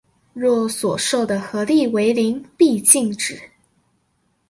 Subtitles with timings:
[0.33, 3.39] 若所受的合力為零必靜止